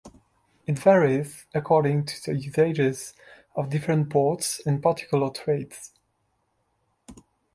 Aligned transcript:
It 0.65 0.79
varies 0.79 1.45
according 1.53 2.07
to 2.07 2.23
the 2.31 2.35
usages 2.35 3.13
of 3.55 3.69
different 3.69 4.09
ports 4.09 4.59
and 4.65 4.81
particular 4.81 5.29
trades. 5.29 5.91